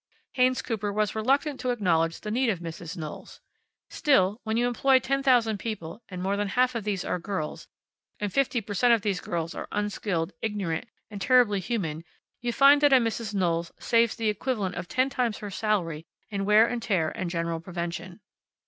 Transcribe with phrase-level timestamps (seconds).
[0.31, 2.97] Haynes Cooper was reluctant to acknowledge the need of Mrs.
[2.97, 3.39] Knowles.
[3.91, 7.67] Still, when you employ ten thousand people, and more than half of these are girls,
[8.19, 12.03] and fifty per cent of these girls are unskilled, ignorant, and terribly human
[12.41, 13.35] you find that a Mrs.
[13.35, 17.59] Knowles saves the equivalent of ten times her salary in wear and tear and general
[17.59, 18.21] prevention.